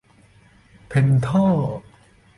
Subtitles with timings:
[0.87, 1.45] เพ็นท่อ